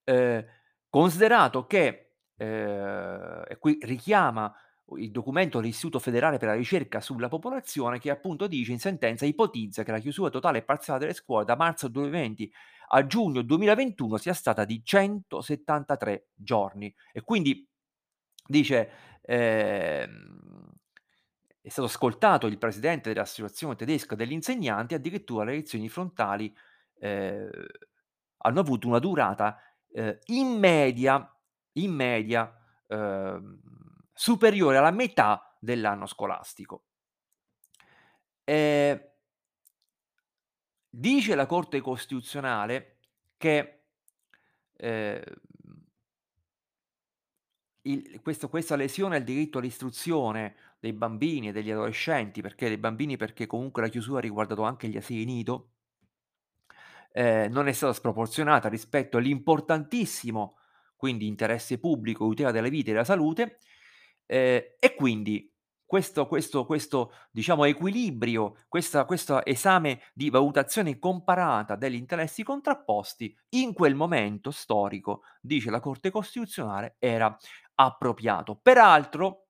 ehm, 0.05 0.45
considerato 0.89 1.65
che 1.65 2.13
ehm, 2.37 3.43
e 3.47 3.57
qui 3.57 3.77
richiama 3.81 4.53
il 4.97 5.11
documento 5.11 5.59
dell'Istituto 5.59 5.99
Federale 5.99 6.37
per 6.37 6.47
la 6.49 6.55
Ricerca 6.55 6.99
sulla 7.01 7.27
Popolazione 7.27 7.99
che 7.99 8.09
appunto 8.09 8.47
dice 8.47 8.71
in 8.71 8.79
sentenza, 8.79 9.25
ipotizza 9.25 9.83
che 9.83 9.91
la 9.91 9.99
chiusura 9.99 10.29
totale 10.29 10.59
e 10.59 10.63
parziale 10.63 10.99
delle 10.99 11.13
scuole 11.13 11.45
da 11.45 11.55
marzo 11.55 11.87
2020 11.87 12.51
a 12.91 13.05
giugno 13.05 13.41
2021 13.41 14.17
sia 14.17 14.33
stata 14.33 14.65
di 14.65 14.81
173 14.83 16.29
giorni. 16.33 16.93
E 17.13 17.21
quindi 17.21 17.67
dice, 18.47 18.89
ehm, 19.21 20.71
è 21.61 21.69
stato 21.69 21.87
ascoltato 21.87 22.47
il 22.47 22.57
presidente 22.57 23.11
dell'associazione 23.13 23.75
tedesca 23.75 24.15
degli 24.15 24.31
insegnanti, 24.31 24.93
addirittura 24.93 25.43
le 25.43 25.53
lezioni 25.53 25.89
frontali, 25.89 26.53
ehm, 26.99 27.49
hanno 28.37 28.59
avuto 28.59 28.87
una 28.87 28.99
durata, 28.99 29.57
ehm, 29.91 30.17
in 30.27 30.47
media 30.57 31.31
in 31.73 31.93
media, 31.93 32.53
ehm, 32.87 33.59
superiore 34.19 34.75
alla 34.75 34.91
metà 34.91 35.55
dell'anno 35.61 36.05
scolastico. 36.05 36.83
Ehm 38.47 38.99
Dice 40.91 41.35
la 41.35 41.45
Corte 41.45 41.81
Costituzionale 41.81 42.97
che, 43.37 43.83
ehm 44.77 45.21
il 47.83 48.21
questo 48.21 48.47
questa 48.49 48.75
lesione 48.77 49.17
al 49.17 49.23
diritto 49.23 49.57
all'istruzione 49.57 50.55
dei 50.79 50.93
bambini 50.93 51.49
e 51.49 51.51
degli 51.51 51.71
adolescenti, 51.71 52.41
perché 52.41 52.67
dei 52.67 52.77
bambini 52.77 53.17
perché 53.17 53.47
comunque 53.47 53.81
la 53.81 53.89
chiusura 53.89 54.19
ha 54.19 54.21
riguardato 54.21 54.63
anche 54.63 54.87
gli 54.87 54.97
asili 54.97 55.25
nido 55.25 55.71
ehm, 57.11 57.51
non 57.51 57.67
è 57.67 57.71
stata 57.71 57.93
sproporzionata 57.93 58.69
rispetto 58.69 59.17
all'importantissimo, 59.17 60.57
quindi 60.95 61.27
interesse 61.27 61.79
pubblico, 61.79 62.27
tutela 62.27 62.51
della 62.51 62.69
vita 62.69 62.89
e 62.89 62.93
della 62.93 63.03
salute, 63.05 63.59
ehm, 64.29 64.61
e 64.79 64.95
quindi 64.95 65.51
questo 65.85 66.27
questo 66.27 66.65
questo 66.65 67.11
diciamo 67.31 67.65
equilibrio, 67.65 68.55
questo 68.67 69.43
esame 69.43 70.01
di 70.13 70.29
valutazione 70.29 70.99
comparata 70.99 71.75
degli 71.75 71.95
interessi 71.95 72.43
contrapposti, 72.43 73.35
in 73.55 73.73
quel 73.73 73.95
momento 73.95 74.51
storico, 74.51 75.23
dice 75.41 75.71
la 75.71 75.79
Corte 75.79 76.11
Costituzionale, 76.11 76.95
era 76.99 77.35
appropriato. 77.75 78.55
Peraltro 78.61 79.47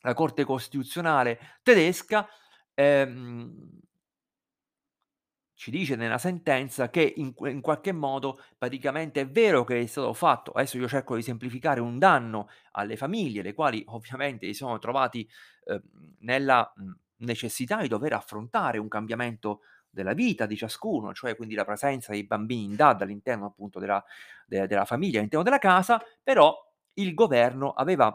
la 0.00 0.12
Corte 0.14 0.44
Costituzionale 0.44 1.38
tedesca, 1.62 2.28
ehm 2.74 3.80
ci 5.64 5.70
dice 5.70 5.96
nella 5.96 6.18
sentenza 6.18 6.90
che 6.90 7.14
in 7.16 7.32
in 7.46 7.62
qualche 7.62 7.90
modo 7.92 8.38
praticamente 8.58 9.22
è 9.22 9.26
vero 9.26 9.64
che 9.64 9.80
è 9.80 9.86
stato 9.86 10.12
fatto. 10.12 10.50
Adesso 10.52 10.76
io 10.76 10.86
cerco 10.88 11.16
di 11.16 11.22
semplificare, 11.22 11.80
un 11.80 11.98
danno 11.98 12.50
alle 12.72 12.98
famiglie, 12.98 13.40
le 13.40 13.54
quali 13.54 13.82
ovviamente 13.88 14.46
si 14.46 14.52
sono 14.52 14.78
trovati, 14.78 15.26
uhm, 15.64 15.80
nella, 16.18 16.70
necessità 17.18 17.80
di 17.80 17.88
dover 17.88 18.12
affrontare 18.12 18.76
un 18.76 18.88
cambiamento 18.88 19.60
della 19.88 20.12
vita 20.12 20.44
di 20.44 20.54
ciascuno, 20.56 21.14
cioè 21.14 21.34
quindi 21.34 21.54
la 21.54 21.64
presenza 21.64 22.12
dei 22.12 22.24
bambini 22.26 22.64
in 22.64 22.76
DAD 22.76 23.00
all'interno 23.00 23.46
appunto 23.46 23.78
della 23.78 24.04
de 24.46 24.66
della 24.66 24.84
famiglia, 24.84 25.16
all'interno 25.16 25.44
della 25.44 25.56
casa, 25.58 25.98
però 26.22 26.54
il 26.94 27.14
governo 27.14 27.72
aveva 27.72 28.14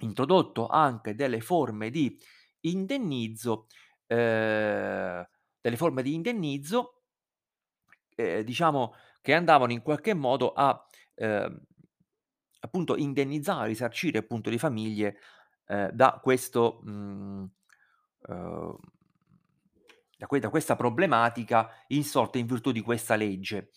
introdotto 0.00 0.66
anche 0.66 1.14
delle 1.14 1.42
forme 1.42 1.90
di 1.90 2.18
indennizzo 2.60 3.66
ehm, 4.06 5.26
delle 5.64 5.76
forme 5.78 6.02
di 6.02 6.12
indennizzo 6.12 7.00
ehm, 8.16 8.40
diciamo 8.42 8.94
che 9.20 9.34
andavano 9.34 9.72
in 9.72 9.82
qualche 9.82 10.14
modo 10.14 10.52
a, 10.52 10.84
ehm, 11.14 11.60
appunto 12.60 12.96
indennizzare, 12.96 13.68
risarcire 13.68 14.18
appunto 14.18 14.50
le 14.50 14.58
famiglie, 14.58 15.16
ehm, 15.66 15.90
da 15.90 16.18
questo, 16.22 16.80
mhmm, 16.82 17.50
uhm, 18.28 18.76
da 20.18 20.26
que 20.26 20.38
da 20.40 20.48
questa 20.48 20.76
problematica 20.76 21.68
insorta 21.88 22.38
in 22.38 22.46
virtù 22.46 22.72
di 22.72 22.80
questa 22.80 23.16
legge. 23.16 23.70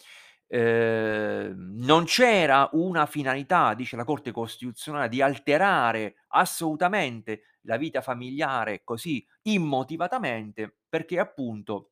Ehm, 0.49 1.73
non 1.79 2.05
c'era 2.05 2.69
una 2.73 3.05
finalità, 3.05 3.73
dice 3.73 3.95
la 3.97 4.05
Corte 4.05 4.31
Costituzionale, 4.31 5.09
di 5.09 5.21
alterare 5.21 6.15
assolutamente 6.29 7.41
la 7.63 7.75
vita 7.77 8.01
familiare 8.01 8.81
così 8.83 9.25
immotivatamente, 9.43 10.77
perché 10.89 11.19
appunto 11.19 11.89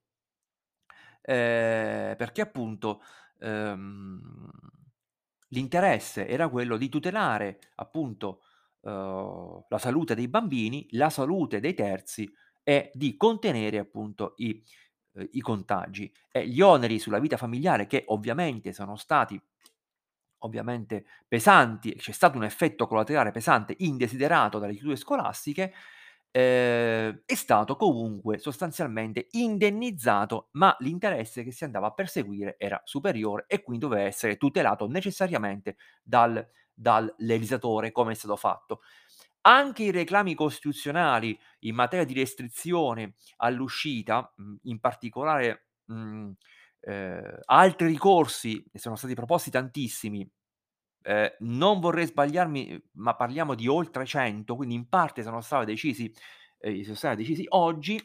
ehm, 1.22 2.16
perché 2.16 2.42
appunto, 2.42 3.02
ehm, 3.40 4.50
l'interesse 5.50 6.28
era 6.28 6.50
quello 6.50 6.78
di 6.78 6.90
tutelare 6.90 7.60
appunto, 7.76 8.42
uhm, 8.82 9.66
la 9.70 9.78
salute 9.78 10.16
dei 10.16 10.28
bambini, 10.28 10.88
la 10.92 11.10
salute 11.10 11.60
dei 11.60 11.74
terzi 11.74 12.32
e 12.64 12.92
di 12.94 13.16
contenere 13.18 13.78
appunto 13.80 14.34
i 14.38 14.64
uhm, 15.16 15.28
i 15.34 15.42
contagi. 15.42 16.12
E 16.32 16.48
gli 16.48 16.62
oneri 16.62 17.00
sulla 17.00 17.20
vita 17.20 17.38
familiare 17.38 17.88
che 17.88 18.04
ovviamente 18.08 18.74
sono 18.74 18.96
stati 18.98 19.40
ovviamente 20.40 21.06
pesanti, 21.28 21.96
c'è 21.96 22.12
stato 22.12 22.38
un 22.38 22.44
effetto 22.44 22.88
collaterale 22.88 23.32
pesante 23.32 23.76
indesiderato 23.80 24.60
dalle 24.60 24.74
chiusure 24.74 24.96
scolastiche, 24.96 25.74
ehm, 26.32 27.22
è 27.26 27.34
stato 27.36 27.76
comunque 27.76 28.38
sostanzialmente 28.38 29.28
indennizzato, 29.32 30.50
ma 30.54 30.76
l'interesse 30.80 31.44
che 31.44 31.52
si 31.52 31.64
andava 31.64 31.88
a 31.88 31.92
perseguire 31.94 32.56
era 32.60 32.80
superiore 32.86 33.46
e 33.48 33.64
quindi 33.64 33.86
doveva 33.86 34.04
essere 34.08 34.38
tutelato 34.38 34.88
necessariamente 34.88 35.78
dal 36.04 36.48
dal 36.78 37.14
legislatore, 37.20 37.94
come 37.94 38.12
è 38.12 38.16
stato 38.16 38.36
fatto. 38.36 38.82
Anche 39.48 39.84
i 39.84 39.92
reclami 39.92 40.34
costituzionali 40.34 41.38
in 41.60 41.76
materia 41.76 42.04
di 42.04 42.14
restrizione 42.16 43.14
all'uscita, 43.38 44.32
mhmm, 44.38 44.56
in 44.64 44.80
particolare, 44.80 45.68
mhmm, 45.86 46.34
ehm, 46.82 47.40
altri 47.46 47.88
ricorsi, 47.88 48.64
sono 48.74 48.96
stati 48.96 49.14
proposti 49.14 49.52
tantissimi, 49.52 50.28
ehm, 51.04 51.30
non 51.42 51.80
vorrei 51.80 52.08
sbagliarmi, 52.08 52.84
ma 52.94 53.16
parliamo 53.16 53.56
di 53.56 53.68
oltre 53.68 54.06
100, 54.06 54.56
quindi 54.56 54.76
in 54.76 54.90
parte 54.90 55.24
sono 55.24 55.42
stati 55.42 55.66
decisi 55.66 56.12
ehm, 56.60 56.82
sono 56.84 56.96
stati 56.96 57.18
decisi 57.18 57.46
oggi. 57.50 58.00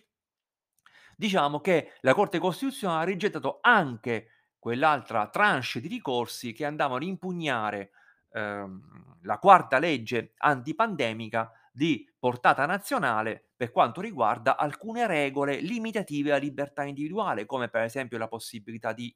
Diciamo 1.16 1.60
che 1.60 1.92
la 2.00 2.14
Corte 2.14 2.38
Costituzionale 2.38 3.02
ha 3.02 3.04
rigettato 3.04 3.58
anche 3.60 4.28
quell'altra 4.58 5.28
tranche 5.28 5.80
di 5.80 5.88
ricorsi 5.88 6.52
che 6.52 6.64
andavano 6.64 7.04
a 7.04 7.06
impugnare, 7.08 7.90
ehm, 8.32 9.18
la 9.22 9.38
quarta 9.38 9.78
legge 9.78 10.32
antipandemica 10.38 11.50
di 11.72 12.08
portata 12.18 12.66
nazionale 12.66 13.50
per 13.56 13.70
quanto 13.70 14.00
riguarda 14.00 14.56
alcune 14.56 15.06
regole 15.06 15.60
limitative 15.60 16.30
alla 16.30 16.38
libertà 16.40 16.82
individuale, 16.84 17.46
come 17.46 17.68
per 17.68 17.82
esempio 17.82 18.18
la 18.18 18.28
possibilità 18.28 18.92
di 18.92 19.14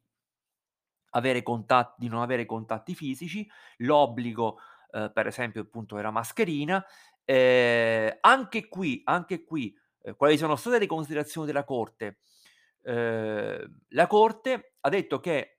avere 1.11 1.43
contat 1.43 1.95
di 1.97 2.09
non 2.09 2.21
avere 2.23 2.45
contatti 2.47 2.95
fisici, 2.95 3.49
l'obbligo, 3.79 4.59
uhm, 4.93 5.13
per 5.13 5.27
esempio 5.29 5.63
appunto 5.63 5.95
della 5.97 6.11
mascherina. 6.11 6.85
Ehm, 7.25 8.19
anche 8.21 8.69
qui 8.69 9.01
anche 9.05 9.45
qui, 9.45 9.75
ehm, 10.03 10.17
quali 10.17 10.37
sono 10.37 10.57
state 10.57 10.79
le 10.81 10.87
considerazioni 10.87 11.47
della 11.47 11.65
Corte? 11.65 12.19
Ehm, 12.83 13.79
la 13.91 14.07
Corte 14.09 14.75
ha 14.81 14.89
detto 14.89 15.21
che 15.21 15.59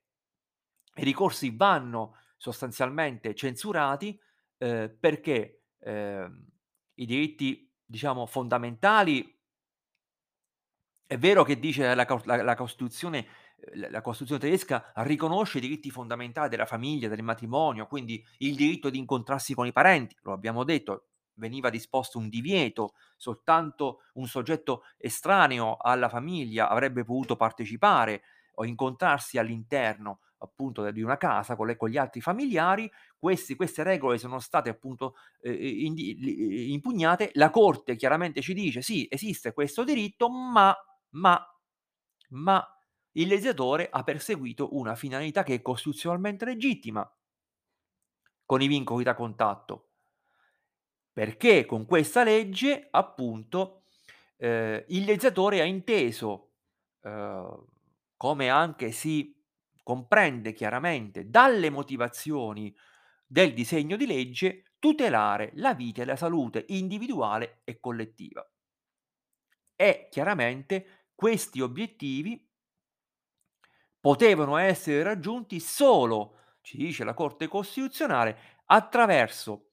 i 0.96 1.04
ricorsi 1.04 1.54
vanno 1.54 2.16
sostanzialmente 2.36 3.34
censurati, 3.34 4.18
ehm, 4.58 4.96
perché, 5.00 5.64
ehm, 5.80 6.46
i 6.94 7.06
diritti 7.06 7.70
diciamo 7.84 8.26
fondamentali 8.26 9.38
è 11.08 11.16
vero 11.18 11.44
che 11.44 11.58
dice 11.58 11.94
la 11.94 12.04
la 12.24 12.42
la 12.42 12.54
Costituzione 12.56 13.26
l 13.74 13.86
la 13.90 14.00
Costituzione 14.02 14.40
tedesca 14.40 14.92
riconosce 14.96 15.58
i 15.58 15.60
diritti 15.60 15.90
fondamentali 15.90 16.48
della 16.50 16.66
famiglia, 16.66 17.08
del 17.08 17.22
matrimonio, 17.22 17.86
quindi 17.86 18.22
il 18.38 18.54
diritto 18.56 18.90
di 18.90 18.98
incontrarsi 18.98 19.54
con 19.54 19.66
i 19.66 19.72
parenti, 19.72 20.14
lo 20.22 20.32
abbiamo 20.32 20.62
detto, 20.64 21.08
veniva 21.34 21.70
disposto 21.70 22.18
un 22.18 22.28
divieto, 22.28 22.94
soltanto 23.16 24.00
un 24.14 24.26
soggetto 24.26 24.82
estraneo 24.98 25.76
alla 25.76 26.08
famiglia 26.08 26.68
avrebbe 26.68 27.04
potuto 27.04 27.36
partecipare 27.36 28.22
o 28.54 28.64
incontrarsi 28.66 29.38
all'interno 29.38 30.20
appunto 30.38 30.90
di 30.90 31.02
una 31.02 31.16
casa 31.16 31.56
con 31.56 31.66
le 31.66 31.76
con 31.76 31.88
gli 31.90 31.96
altri 31.98 32.20
familiari. 32.20 32.90
Questi 33.18 33.56
queste 33.56 33.82
regole 33.82 34.18
sono 34.18 34.38
state 34.40 34.68
appunto, 34.70 35.14
ehm, 35.42 35.54
indi 35.60 36.16
li 36.18 36.72
impugnate. 36.72 37.30
La 37.34 37.50
Corte 37.50 37.96
chiaramente 37.96 38.40
ci 38.42 38.54
dice: 38.54 38.82
"Sì, 38.82 39.06
esiste 39.10 39.52
questo 39.52 39.84
diritto, 39.84 40.28
ma 40.30 40.74
ma 41.10 41.40
ma 42.30 42.64
il 43.12 43.28
legislatore 43.28 43.88
ha 43.90 44.02
perseguito 44.04 44.76
una 44.76 44.94
finalità 44.96 45.42
che 45.44 45.54
è 45.54 45.62
costituzionalmente 45.62 46.44
legittima" 46.44 47.08
con 48.46 48.62
i 48.62 48.68
vincoli 48.68 49.02
da 49.04 49.14
contatto. 49.14 49.88
Perché 51.16 51.64
con 51.64 51.86
questa 51.86 52.22
legge, 52.24 52.88
appunto, 52.90 53.84
ehm, 54.36 54.84
il 54.88 55.04
legislatore 55.04 55.62
ha 55.62 55.64
inteso, 55.64 56.50
uhm, 57.00 57.64
come 58.18 58.50
anche 58.50 58.92
si 58.92 59.34
comprende 59.86 60.52
chiaramente 60.52 61.30
dalle 61.30 61.70
motivazioni 61.70 62.74
del 63.24 63.54
disegno 63.54 63.96
di 63.96 64.04
legge, 64.06 64.72
tutelare 64.80 65.52
la 65.54 65.74
vita 65.74 66.02
e 66.02 66.04
la 66.06 66.16
salute 66.16 66.64
individuale 66.68 67.60
e 67.64 67.78
collettiva. 67.78 68.44
E 69.74 70.08
chiaramente 70.10 71.06
questi 71.14 71.60
obiettivi 71.62 72.46
potevano 74.00 74.56
essere 74.56 75.02
raggiunti 75.02 75.58
solo, 75.60 76.38
ci 76.60 76.76
dice 76.76 77.04
la 77.04 77.14
Corte 77.14 77.48
Costituzionale, 77.48 78.38
attraverso, 78.66 79.70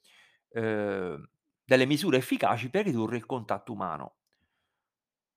uhm, 0.49 1.28
delle 1.63 1.86
misure 1.86 2.17
efficaci 2.17 2.69
per 2.69 2.86
ridurre 2.86 3.17
il 3.17 3.26
contatto 3.26 3.71
umano. 3.71 4.15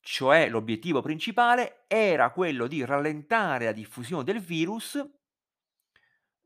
Cioè 0.08 0.48
l'obiettivo 0.48 1.02
principale 1.02 1.84
era 1.86 2.30
quello 2.30 2.66
di 2.66 2.82
rallentare 2.82 3.66
la 3.66 3.72
diffusione 3.72 4.24
del 4.24 4.40
virus 4.40 4.94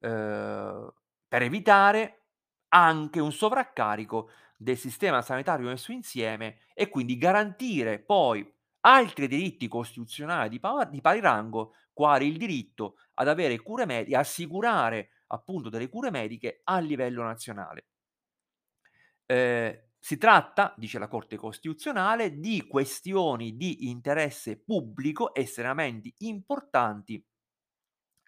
uhm, 0.00 0.92
per 1.28 1.42
evitare 1.42 2.16
anche 2.68 3.20
un 3.20 3.32
sovraccarico 3.32 4.30
del 4.56 4.76
sistema 4.76 5.22
sanitario 5.22 5.66
nel 5.66 5.78
suo 5.78 5.94
insieme 5.94 6.58
e 6.74 6.88
quindi 6.88 7.16
garantire 7.18 7.98
poi 7.98 8.46
altri 8.82 9.26
diritti 9.28 9.68
costituzionali 9.68 10.48
di 10.48 10.60
pa 10.60 10.84
di 10.84 11.00
pari 11.00 11.20
rango, 11.20 11.74
quali 11.92 12.26
il 12.26 12.36
diritto 12.36 12.96
ad 13.14 13.28
avere 13.28 13.58
cure 13.60 13.84
medi 13.86 14.14
assicurare 14.14 15.10
appunto 15.28 15.68
delle 15.68 15.88
cure 15.88 16.10
mediche 16.10 16.60
a 16.64 16.78
livello 16.78 17.22
nazionale. 17.22 17.86
Ehm, 19.28 19.78
si 20.00 20.16
tratta, 20.18 20.74
dice 20.76 20.98
la 20.98 21.08
Corte 21.08 21.36
Costituzionale, 21.36 22.38
di 22.40 22.66
questioni 22.66 23.56
di 23.56 23.88
interesse 23.90 24.58
pubblico 24.58 25.34
estremamente 25.34 26.14
importanti 26.18 27.22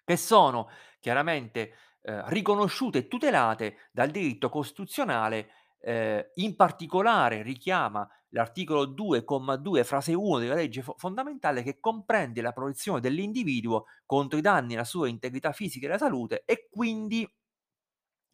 che 0.05 0.17
sono 0.17 0.69
chiaramente, 0.99 1.73
ehm, 2.01 2.27
riconosciute 2.29 2.99
e 2.99 3.07
tutelate 3.07 3.77
dal 3.91 4.09
diritto 4.09 4.49
costituzionale, 4.49 5.49
ehm, 5.79 6.23
in 6.35 6.55
particolare 6.55 7.41
richiama 7.41 8.07
l'articolo 8.29 8.85
2, 8.85 9.23
comma 9.23 9.55
2, 9.55 9.83
frase 9.83 10.13
1 10.13 10.39
della 10.39 10.55
legge 10.55 10.81
fo 10.81 10.95
fondamentale 10.97 11.61
che 11.63 11.79
comprende 11.79 12.41
la 12.41 12.51
protezione 12.51 12.99
dell'individuo 12.99 13.85
contro 14.05 14.37
i 14.37 14.41
danni 14.41 14.73
alla 14.73 14.83
sua 14.85 15.07
integrità 15.07 15.51
fisica 15.53 15.85
e 15.85 15.89
alla 15.89 15.97
salute 15.99 16.43
e 16.45 16.67
quindi 16.71 17.27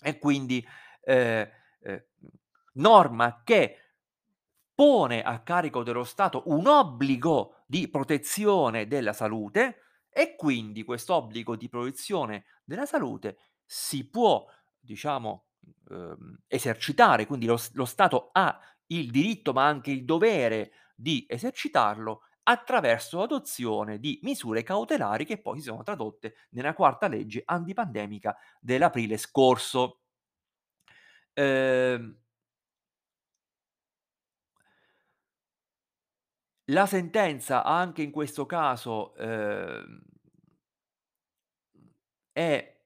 e 0.02 0.17
quindi, 0.19 0.65
ehm, 1.04 1.47
ehm, 1.82 2.04
norma 2.79 3.41
che 3.43 3.77
pone 4.73 5.21
a 5.21 5.41
carico 5.41 5.83
dello 5.83 6.03
Stato 6.03 6.43
un 6.47 6.67
obbligo 6.67 7.63
di 7.65 7.89
protezione 7.89 8.87
della 8.87 9.13
salute 9.13 9.81
e 10.09 10.35
quindi 10.35 10.83
quest'obbligo 10.83 11.55
di 11.55 11.67
protezione 11.69 12.45
della 12.63 12.85
salute 12.85 13.37
si 13.65 14.09
può, 14.09 14.45
diciamo, 14.79 15.45
uhm, 15.89 16.39
esercitare, 16.47 17.25
quindi 17.25 17.45
lo 17.45 17.57
lo 17.73 17.85
Stato 17.85 18.29
ha 18.31 18.59
il 18.87 19.11
diritto, 19.11 19.53
ma 19.53 19.67
anche 19.67 19.91
il 19.91 20.05
dovere 20.05 20.71
di 20.95 21.25
esercitarlo 21.29 22.21
attraverso 22.43 23.19
l'adozione 23.19 23.99
di 23.99 24.19
misure 24.23 24.63
cautelari 24.63 25.25
che 25.25 25.39
poi 25.39 25.57
si 25.59 25.65
sono 25.65 25.83
tradotte 25.83 26.33
nella 26.51 26.73
quarta 26.73 27.07
legge 27.07 27.43
antipandemica 27.45 28.35
dell'aprile 28.59 29.17
scorso. 29.17 29.99
Ehm 31.37 32.15
La 36.71 36.86
sentenza 36.86 37.63
anche 37.63 38.03
in 38.03 38.12
questo 38.12 38.45
caso, 38.45 39.15
ehm 39.15 40.01
è, 42.38 42.77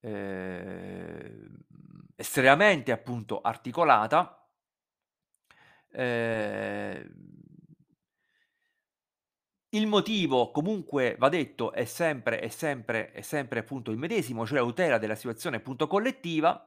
ehm, 0.00 1.56
estremamente 2.16 2.92
appunto 2.92 3.40
articolata 3.40 4.46
ehm 5.94 7.04
il 9.74 9.86
motivo 9.86 10.50
comunque 10.50 11.16
va 11.18 11.30
detto 11.30 11.72
è 11.72 11.86
sempre 11.86 12.40
è 12.40 12.48
sempre 12.48 13.10
è 13.12 13.22
sempre 13.22 13.60
appunto 13.60 13.90
il 13.90 13.96
medesimo, 13.96 14.44
cioè 14.46 14.58
la 14.58 14.64
tutela 14.66 14.98
della 14.98 15.14
situazione 15.14 15.56
appunto 15.56 15.86
collettiva. 15.86 16.66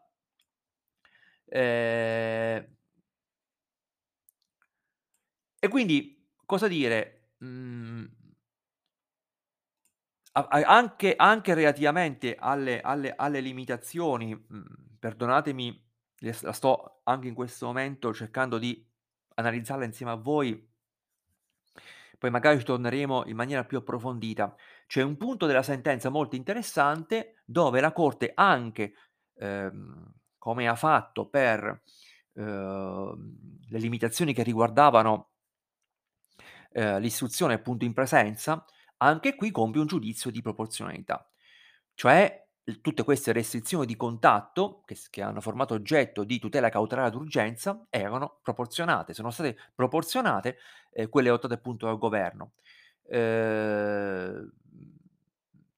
Ehm 1.52 2.65
e 5.63 5.67
quindi 5.67 6.14
cosa 6.45 6.67
dire, 6.67 7.31
mhmm 7.39 8.10
anche 10.65 11.15
anche 11.15 11.53
relativamente 11.53 12.36
alle 12.38 12.81
alle 12.81 13.13
alle 13.15 13.39
limitazioni, 13.39 14.36
mhmm, 14.36 14.97
perdonatemi, 14.99 15.84
la 16.41 16.51
sto 16.51 16.99
anche 17.03 17.27
in 17.29 17.34
questo 17.34 17.67
momento 17.67 18.13
cercando 18.13 18.58
di 18.58 18.86
analizzarla 19.36 19.86
insieme 19.86 20.12
a 20.12 20.15
voi 20.15 20.73
poi 22.17 22.29
magari 22.29 22.60
ci 22.60 22.65
torneremo 22.65 23.25
in 23.27 23.36
maniera 23.36 23.63
più 23.65 23.77
approfondita. 23.77 24.55
C'è 24.88 25.01
un 25.01 25.17
punto 25.17 25.45
della 25.45 25.63
sentenza 25.63 26.10
molto 26.10 26.36
interessante, 26.36 27.41
dove 27.45 27.81
la 27.81 27.91
Corte 27.91 28.31
anche, 28.34 28.93
ehm, 29.38 30.13
come 30.38 30.67
ha 30.67 30.75
fatto 30.75 31.27
per, 31.27 31.81
uhm, 32.34 33.38
le 33.69 33.79
limitazioni 33.79 34.34
che 34.34 34.43
riguardavano 34.43 35.31
ehm, 36.75 36.99
l'istruzione 36.99 37.53
appunto 37.55 37.85
in 37.85 37.93
presenza, 37.93 38.65
anche 38.97 39.35
qui 39.35 39.51
compie 39.51 39.81
un 39.81 39.88
giudizio 39.88 40.31
di 40.31 40.41
proporzionalità. 40.41 41.29
Cioè, 41.93 42.43
tutte 42.81 43.03
queste 43.03 43.31
restrizioni 43.31 43.85
di 43.85 43.95
contatto, 43.95 44.81
che 44.85 44.97
che 45.09 45.21
hanno 45.21 45.41
formato 45.41 45.73
oggetto 45.75 46.23
di 46.23 46.39
tutela 46.39 46.69
cautelare 46.69 47.11
d'urgenza, 47.11 47.85
erano 47.89 48.39
proporzionate, 48.41 49.13
sono 49.13 49.29
state 49.31 49.57
proporzionate, 49.73 50.57
ehm, 50.91 51.09
quelle 51.09 51.29
adottate 51.29 51.53
appunto 51.55 51.85
dal 51.85 51.97
governo. 51.97 52.53
Ehm, 53.07 54.51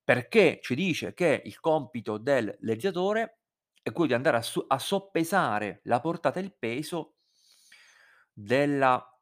perché 0.03 0.59
ci 0.61 0.75
dice 0.75 1.13
che 1.13 1.41
il 1.45 1.59
compito 1.59 2.17
del 2.17 2.55
legislatore 2.61 3.39
è 3.81 3.91
quello 3.91 4.07
di 4.09 4.13
andare 4.15 4.37
a 4.37 4.41
su 4.41 4.63
a 4.67 4.79
soppesare 4.79 5.81
la 5.83 5.99
portata 5.99 6.39
e 6.39 6.43
il 6.43 6.53
peso 6.57 7.15
della 8.33 9.16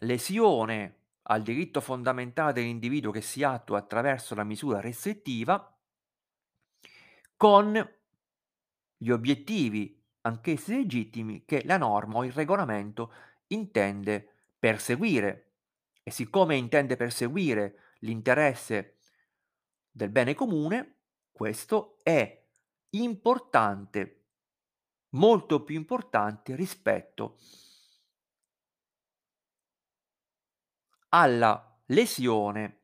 lesione 0.00 0.96
al 1.30 1.42
diritto 1.42 1.80
fondamentale 1.80 2.52
dell'individuo 2.52 3.10
che 3.10 3.20
si 3.20 3.42
attua 3.42 3.78
attraverso 3.78 4.34
la 4.34 4.44
misura 4.44 4.80
restrittiva 4.80 5.76
con 7.36 7.96
gli 8.96 9.10
obiettivi, 9.10 10.02
anch'essi 10.22 10.74
legittimi, 10.74 11.44
che 11.44 11.62
la 11.64 11.76
norma 11.76 12.16
o 12.16 12.24
il 12.24 12.32
regolamento 12.32 13.12
intende 13.48 14.28
perseguire. 14.58 15.52
E 16.02 16.10
siccome 16.10 16.56
intende 16.56 16.96
perseguire 16.96 17.94
l'interesse 18.00 18.96
del 19.90 20.08
bene 20.08 20.34
comune, 20.34 20.94
questo 21.30 21.98
è 22.02 22.44
importante, 22.90 24.24
molto 25.10 25.62
più 25.62 25.76
importante 25.76 26.56
rispetto 26.56 27.36
alla 31.10 31.80
lesione 31.86 32.82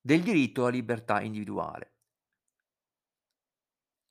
del 0.00 0.22
diritto 0.22 0.62
alla 0.62 0.70
libertà 0.70 1.20
individuale. 1.20 1.92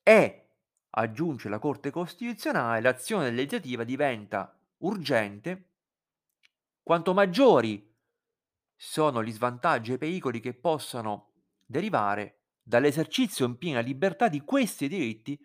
E, 0.03 0.49
aggiunge 0.91 1.49
la 1.49 1.59
Corte 1.59 1.89
Costituzionale, 1.91 2.81
l'azione 2.81 3.31
legislativa 3.31 3.83
diventa 3.83 4.57
urgente 4.79 5.69
quanto 6.83 7.13
maggiori 7.13 7.93
sono 8.75 9.23
gli 9.23 9.31
svantaggi 9.31 9.91
e 9.91 9.93
i 9.95 9.97
pericoli 9.97 10.39
che 10.39 10.53
possano 10.53 11.31
derivare 11.65 12.41
dall'esercizio 12.61 13.45
in 13.45 13.57
piena 13.57 13.79
libertà 13.79 14.27
di 14.27 14.41
questi 14.41 14.87
diritti 14.87 15.39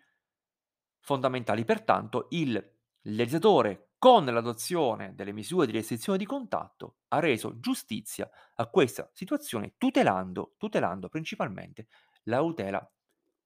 fondamentali. 0.99 1.65
Pertanto 1.65 2.27
il 2.31 2.73
legislatore, 3.01 3.90
con 4.01 4.25
l'adozione 4.25 5.13
delle 5.13 5.31
misure 5.31 5.67
di 5.67 5.73
restrizione 5.73 6.17
di 6.17 6.25
contatto, 6.25 6.95
ha 7.09 7.19
reso 7.19 7.59
giustizia 7.59 8.27
a 8.55 8.65
questa 8.65 9.07
situazione 9.13 9.75
tutelando 9.77 10.55
tutelando 10.57 11.07
principalmente 11.07 11.87
la 12.23 12.39
tutela 12.39 12.91